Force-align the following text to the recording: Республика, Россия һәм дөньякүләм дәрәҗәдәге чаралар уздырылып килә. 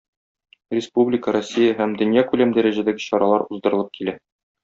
Республика, 0.75 1.33
Россия 1.35 1.75
һәм 1.81 1.93
дөньякүләм 2.01 2.55
дәрәҗәдәге 2.57 3.05
чаралар 3.07 3.47
уздырылып 3.57 3.95
килә. 4.01 4.19